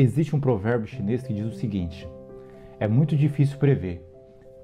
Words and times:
Existe 0.00 0.36
um 0.36 0.38
provérbio 0.38 0.86
chinês 0.86 1.24
que 1.24 1.34
diz 1.34 1.44
o 1.44 1.50
seguinte: 1.50 2.08
é 2.78 2.86
muito 2.86 3.16
difícil 3.16 3.58
prever, 3.58 4.00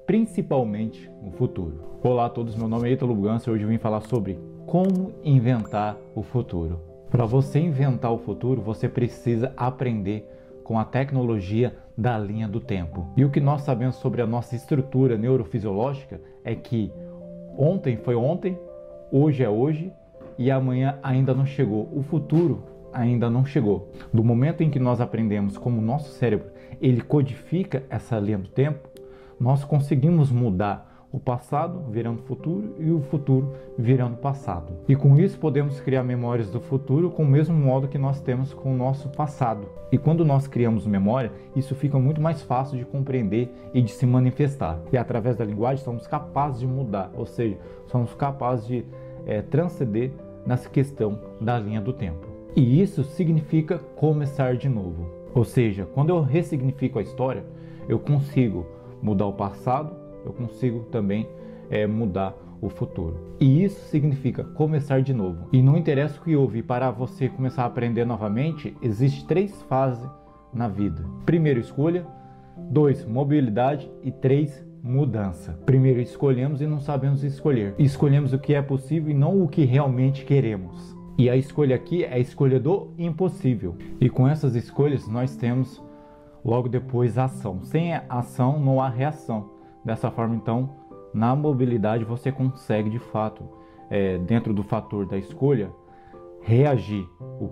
principalmente 0.07 1.11
o 1.21 1.29
futuro. 1.29 1.99
Olá 2.01 2.27
a 2.27 2.29
todos, 2.29 2.55
meu 2.55 2.69
nome 2.69 2.87
é 2.87 2.93
Ítalo 2.93 3.13
Bugança 3.13 3.49
e 3.49 3.53
hoje 3.53 3.63
eu 3.63 3.67
vim 3.67 3.77
falar 3.77 3.99
sobre 3.99 4.39
como 4.65 5.11
inventar 5.25 5.97
o 6.15 6.23
futuro. 6.23 6.79
Para 7.11 7.25
você 7.25 7.59
inventar 7.59 8.13
o 8.13 8.17
futuro, 8.17 8.61
você 8.61 8.87
precisa 8.87 9.51
aprender 9.57 10.25
com 10.63 10.79
a 10.79 10.85
tecnologia 10.85 11.75
da 11.97 12.17
linha 12.17 12.47
do 12.47 12.61
tempo. 12.61 13.05
E 13.17 13.25
o 13.25 13.29
que 13.29 13.41
nós 13.41 13.63
sabemos 13.63 13.97
sobre 13.97 14.21
a 14.21 14.25
nossa 14.25 14.55
estrutura 14.55 15.17
neurofisiológica 15.17 16.21
é 16.45 16.55
que 16.55 16.93
ontem 17.57 17.97
foi 17.97 18.15
ontem, 18.15 18.57
hoje 19.11 19.43
é 19.43 19.49
hoje 19.49 19.91
e 20.37 20.49
amanhã 20.49 20.97
ainda 21.03 21.33
não 21.33 21.45
chegou. 21.45 21.89
O 21.93 22.01
futuro 22.03 22.74
ainda 22.95 23.29
não 23.29 23.45
chegou. 23.45 23.91
Do 24.13 24.23
momento 24.23 24.63
em 24.63 24.69
que 24.69 24.79
nós 24.79 25.01
aprendemos 25.01 25.57
como 25.57 25.79
o 25.79 25.85
nosso 25.85 26.11
cérebro 26.11 26.47
ele 26.81 27.01
codifica 27.01 27.83
essa 27.89 28.17
linha 28.19 28.37
do 28.37 28.49
tempo, 28.49 28.89
nós 29.39 29.63
conseguimos 29.63 30.31
mudar 30.31 30.95
o 31.11 31.19
passado 31.19 31.79
virando 31.89 32.21
futuro 32.23 32.75
e 32.77 32.91
o 32.91 32.99
futuro 32.99 33.53
virando 33.77 34.17
passado. 34.17 34.73
E 34.87 34.95
com 34.97 35.17
isso 35.17 35.39
podemos 35.39 35.79
criar 35.79 36.03
memórias 36.03 36.49
do 36.49 36.59
futuro 36.59 37.09
com 37.09 37.23
o 37.23 37.27
mesmo 37.27 37.55
modo 37.55 37.87
que 37.87 37.97
nós 37.97 38.19
temos 38.21 38.53
com 38.53 38.73
o 38.73 38.77
nosso 38.77 39.07
passado. 39.09 39.65
E 39.91 39.97
quando 39.97 40.25
nós 40.25 40.45
criamos 40.45 40.85
memória, 40.85 41.31
isso 41.55 41.73
fica 41.73 41.97
muito 41.97 42.19
mais 42.19 42.41
fácil 42.41 42.77
de 42.77 42.83
compreender 42.83 43.49
e 43.73 43.81
de 43.81 43.91
se 43.91 44.05
manifestar. 44.05 44.77
E 44.91 44.97
através 44.97 45.37
da 45.37 45.45
linguagem 45.45 45.85
somos 45.85 46.05
capazes 46.05 46.59
de 46.59 46.67
mudar, 46.67 47.09
ou 47.13 47.25
seja, 47.25 47.57
somos 47.87 48.13
capazes 48.13 48.67
de 48.67 48.85
é, 49.25 49.41
transcender 49.41 50.11
nessa 50.45 50.69
questão 50.69 51.17
da 51.39 51.57
linha 51.57 51.79
do 51.79 51.93
tempo. 51.93 52.24
E 52.55 52.81
isso 52.81 53.03
significa 53.03 53.77
começar 53.77 54.55
de 54.55 54.69
novo. 54.69 55.09
Ou 55.33 55.43
seja, 55.43 55.85
quando 55.93 56.09
eu 56.09 56.21
ressignifico 56.21 56.97
a 56.97 57.01
história, 57.01 57.43
eu 57.89 57.99
consigo 57.99 58.65
mudar 59.01 59.25
o 59.25 59.33
passado, 59.33 59.93
eu 60.25 60.31
consigo 60.31 60.85
também 60.85 61.27
é, 61.69 61.85
mudar 61.85 62.33
o 62.61 62.69
futuro. 62.69 63.35
E 63.41 63.61
isso 63.63 63.89
significa 63.89 64.43
começar 64.43 65.01
de 65.01 65.13
novo. 65.13 65.49
E 65.51 65.61
não 65.61 65.77
interessa 65.77 66.17
o 66.17 66.23
que 66.23 66.35
houve, 66.35 66.63
para 66.63 66.89
você 66.91 67.27
começar 67.27 67.63
a 67.63 67.67
aprender 67.67 68.05
novamente, 68.05 68.73
existe 68.81 69.25
três 69.25 69.61
fases 69.63 70.09
na 70.53 70.69
vida. 70.69 71.03
Primeiro, 71.25 71.59
escolha. 71.59 72.07
Dois, 72.57 73.05
mobilidade. 73.05 73.91
E 74.01 74.11
três, 74.11 74.65
mudança. 74.81 75.59
Primeiro, 75.65 75.99
escolhemos 75.99 76.61
e 76.61 76.65
não 76.65 76.79
sabemos 76.79 77.21
escolher. 77.21 77.75
Escolhemos 77.77 78.31
o 78.31 78.39
que 78.39 78.53
é 78.53 78.61
possível 78.61 79.11
e 79.11 79.13
não 79.13 79.43
o 79.43 79.47
que 79.49 79.65
realmente 79.65 80.23
queremos. 80.23 80.95
E 81.17 81.29
a 81.29 81.35
escolha 81.35 81.75
aqui 81.75 82.03
é 82.03 82.13
a 82.13 82.19
escolha 82.19 82.59
do 82.59 82.89
impossível. 82.97 83.75
E 84.01 84.09
com 84.09 84.27
essas 84.27 84.55
escolhas 84.55 85.07
nós 85.07 85.35
temos 85.35 85.81
logo 86.43 86.67
depois 86.67 87.17
ação. 87.17 87.63
Sem 87.63 87.93
ação 88.09 88.59
não 88.59 88.81
há 88.81 88.89
reação. 88.89 89.49
Dessa 89.83 90.11
forma, 90.11 90.35
então, 90.35 90.69
na 91.13 91.35
mobilidade 91.35 92.03
você 92.03 92.31
consegue 92.31 92.89
de 92.89 92.99
fato, 92.99 93.43
é, 93.89 94.17
dentro 94.17 94.53
do 94.53 94.63
fator 94.63 95.05
da 95.05 95.17
escolha, 95.17 95.71
reagir 96.41 97.07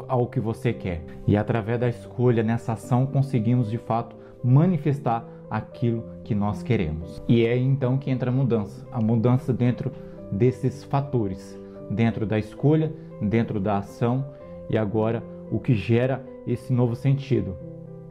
ao 0.08 0.28
que 0.28 0.39
você 0.39 0.73
quer. 0.73 1.06
E 1.25 1.38
através 1.38 1.80
da 1.80 1.88
escolha 1.88 2.44
nessa 2.44 2.73
ação 2.73 3.06
conseguimos 3.06 3.69
de 3.69 3.78
fato 3.78 4.16
manifestar 4.44 5.25
aquilo 5.50 6.03
que 6.23 6.36
nós 6.36 6.61
queremos. 6.61 7.23
E 7.28 7.45
é 7.45 7.58
então 7.58 7.97
que 7.97 8.11
entra 8.11 8.30
a 8.30 8.34
mudança, 8.34 8.86
a 8.91 9.00
mudança 9.00 9.53
dentro 9.53 9.91
desses 10.31 10.84
fatores, 10.84 11.59
dentro 11.89 12.25
da 12.25 12.38
escolha, 12.38 12.91
dentro 13.27 13.59
da 13.59 13.77
ação 13.77 14.25
e 14.69 14.77
agora 14.77 15.23
o 15.52 15.59
que 15.59 15.73
gera 15.73 16.25
esse 16.45 16.73
novo 16.73 16.95
sentido, 16.95 17.57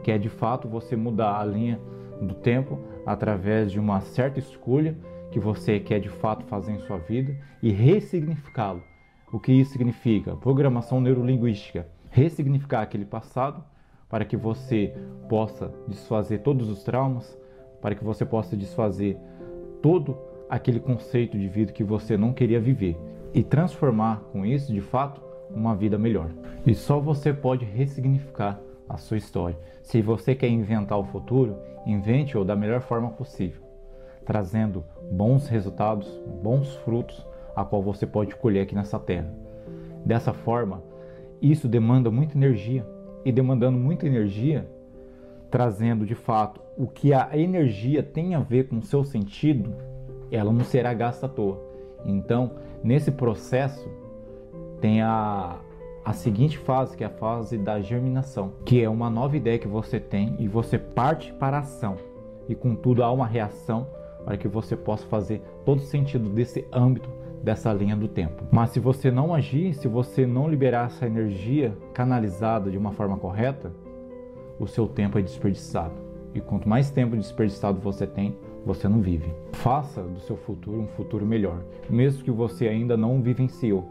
que 0.03 0.11
é 0.11 0.19
de 0.19 0.29
fato 0.29 0.69
você 0.69 0.97
mudar 0.97 1.39
a 1.39 1.45
linha 1.45 1.81
do 2.21 2.35
tempo 2.35 2.79
através 3.05 3.71
de 3.71 3.81
uma 3.81 4.01
certa 4.01 4.39
escolha 4.39 4.97
que 5.31 5.41
você 5.41 5.81
quer 5.81 5.99
de 5.99 6.09
fato 6.09 6.45
fazer 6.45 6.73
em 6.73 6.79
sua 6.79 6.99
vida 6.99 7.37
e 7.63 7.71
ressignificá-lo. 7.71 8.83
O 9.33 9.41
que 9.41 9.53
isso 9.53 9.73
significa? 9.73 10.37
Programação 10.37 11.01
neurolinguística. 11.01 11.87
Ressignificar 12.11 12.83
aquele 12.83 13.07
passado 13.07 13.65
para 14.09 14.27
que 14.27 14.37
você 14.37 14.95
possa 15.29 15.73
desfazer 15.89 16.39
todos 16.43 16.69
os 16.69 16.85
traumas, 16.85 17.39
para 17.81 17.95
que 17.95 18.05
você 18.05 18.27
possa 18.27 18.55
desfazer 18.55 19.17
todo 19.81 20.19
aquele 20.51 20.79
conceito 20.79 21.39
de 21.39 21.49
vida 21.49 21.73
que 21.73 21.83
você 21.83 22.17
não 22.17 22.35
queria 22.35 22.61
viver 22.61 22.97
e 23.35 23.43
transformar 23.43 24.23
com 24.33 24.45
isso, 24.45 24.73
de 24.73 24.81
fato, 24.81 25.21
uma 25.51 25.75
vida 25.75 25.99
melhor. 25.99 26.31
E 26.67 26.75
só 26.75 27.01
você 27.01 27.33
pode 27.33 27.65
ressignificar 27.65 28.61
a 28.89 28.97
sua 28.97 29.17
história. 29.17 29.59
Se 29.83 30.01
você 30.03 30.35
quer 30.35 30.49
inventar 30.49 30.99
o 30.99 31.05
futuro, 31.05 31.57
invente-o 31.87 32.45
da 32.45 32.55
melhor 32.55 32.81
forma 32.81 33.11
possível, 33.11 33.63
trazendo 34.25 34.85
bons 35.11 35.49
resultados, 35.49 36.09
bons 36.43 36.75
frutos, 36.77 37.27
a 37.55 37.65
qual 37.65 37.83
você 37.83 38.07
pode 38.07 38.35
colher 38.37 38.63
aqui 38.63 38.75
nessa 38.75 38.99
terra. 38.99 39.33
Dessa 40.05 40.33
forma, 40.33 40.83
isso 41.41 41.69
demanda 41.69 42.11
muita 42.11 42.37
energia, 42.37 42.87
e 43.25 43.31
demandando 43.31 43.79
muita 43.79 44.07
energia, 44.07 44.69
trazendo 45.51 46.05
de 46.05 46.15
fato 46.15 46.61
o 46.77 46.87
que 46.87 47.13
a 47.13 47.31
energia 47.37 48.03
tem 48.03 48.35
a 48.35 48.41
ver 48.41 48.69
com 48.69 48.79
o 48.79 48.83
seu 48.83 49.05
sentido, 49.05 49.75
ela 50.31 50.53
não 50.53 50.65
será 50.65 50.93
gasta 50.95 51.27
à 51.27 51.29
toa. 51.29 51.61
Então, 52.05 52.53
nesse 52.83 53.11
processo, 53.11 53.89
tem 54.81 55.01
a, 55.03 55.59
a 56.05 56.13
seguinte 56.13 56.59
fase, 56.59 56.97
que 56.97 57.05
é 57.05 57.07
a 57.07 57.11
fase 57.11 57.57
da 57.57 57.81
germinação, 57.81 58.53
que 58.65 58.83
é 58.83 58.89
uma 58.89 59.09
nova 59.09 59.37
ideia 59.37 59.59
que 59.59 59.69
você 59.69 60.01
tem 60.01 60.37
e 60.39 60.49
você 60.49 60.79
parte 60.79 61.33
para 61.35 61.59
a 61.59 61.61
ação. 61.61 61.97
E 62.49 62.55
contudo, 62.55 63.03
há 63.03 63.13
uma 63.13 63.27
reação 63.27 63.87
para 64.25 64.37
que 64.37 64.49
você 64.49 64.77
possa 64.77 65.07
fazer 65.07 65.41
todo 65.65 65.81
sentido 65.81 66.29
desse 66.29 66.67
âmbito 66.73 67.09
dessa 67.43 67.73
linha 67.73 67.97
do 67.97 68.07
tempo. 68.07 68.45
Mas 68.51 68.71
se 68.71 68.81
você 68.81 69.11
não 69.11 69.35
agir, 69.35 69.75
se 69.75 69.89
você 69.89 70.27
não 70.27 70.49
liberar 70.49 70.87
essa 70.87 71.07
energia 71.07 71.77
canalizada 71.93 72.71
de 72.71 72.79
uma 72.79 72.93
forma 72.93 73.19
correta, 73.19 73.73
o 74.59 74.67
seu 74.67 74.87
tempo 74.87 75.19
é 75.19 75.23
desperdiçado. 75.23 75.95
E 76.35 76.41
quanto 76.41 76.69
mais 76.69 76.91
tempo 76.91 77.17
desperdiçado 77.17 77.81
você 77.81 78.07
tem, 78.07 78.37
você 78.65 78.89
não 78.89 79.01
vive. 79.01 79.33
Faça 79.53 80.03
do 80.03 80.21
seu 80.21 80.37
futuro 80.37 80.81
um 80.81 80.87
futuro 80.89 81.27
melhor, 81.27 81.63
mesmo 81.91 82.23
que 82.23 82.31
você 82.31 82.69
ainda 82.69 82.97
não 82.97 83.21
vivenciou. 83.21 83.89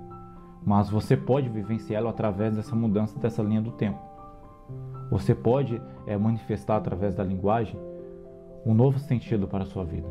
Mas 0.64 0.90
você 0.90 1.18
pode 1.18 1.50
vivenciá-lo 1.50 2.08
através 2.08 2.56
dessa 2.56 2.76
mudança 2.76 3.20
dessa 3.20 3.42
linha 3.42 3.62
do 3.62 3.72
tempo. 3.72 4.00
Você 5.10 5.36
pode 5.36 5.82
é, 6.06 6.16
manifestar 6.18 6.78
através 6.78 7.16
da 7.16 7.24
linguagem 7.24 7.78
um 8.66 8.74
novo 8.74 9.00
sentido 9.00 9.48
para 9.48 9.64
a 9.64 9.68
sua 9.68 9.84
vida. 9.84 10.08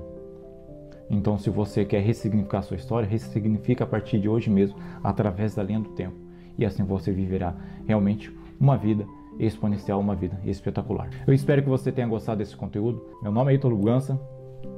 Então, 1.09 1.39
se 1.39 1.51
você 1.51 1.85
quer 1.85 2.03
ressignificar 2.03 2.59
a 2.59 2.63
sua 2.63 2.77
história, 2.77 3.09
ressignifica 3.09 3.85
a 3.85 3.87
partir 3.87 4.19
de 4.21 4.29
hoje 4.29 4.51
mesmo, 4.51 4.79
através 5.03 5.55
da 5.55 5.63
linha 5.63 5.81
do 5.81 5.91
tempo. 5.91 6.17
E 6.59 6.65
assim 6.65 6.85
você 6.85 7.11
viverá 7.11 7.57
realmente 7.87 8.33
uma 8.61 8.77
vida 8.77 9.07
exponencial, 9.39 9.99
uma 9.99 10.15
vida 10.15 10.39
espetacular. 10.45 11.09
Eu 11.27 11.33
espero 11.33 11.63
que 11.63 11.69
você 11.69 11.91
tenha 11.91 12.07
gostado 12.07 12.39
desse 12.39 12.57
conteúdo. 12.57 13.03
Meu 13.23 13.33
nome 13.33 13.53
é 13.53 13.55
Ítalo 13.55 13.77
Gança 13.79 14.21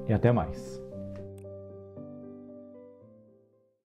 e 0.08 0.12
até 0.12 0.32
mais. 0.32 0.82